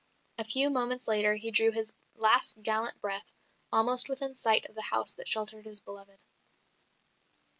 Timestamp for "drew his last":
1.51-2.63